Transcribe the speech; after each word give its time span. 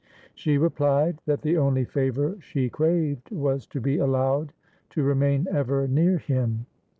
She 0.33 0.57
replied 0.57 1.19
that 1.27 1.43
the 1.43 1.57
only 1.57 1.85
favour 1.85 2.35
she 2.39 2.69
craved 2.71 3.29
was 3.29 3.67
to 3.67 3.79
be 3.79 3.97
allowed 3.99 4.51
to 4.89 5.03
remain 5.03 5.45
ever 5.51 5.87
near 5.87 6.17
him. 6.17 6.65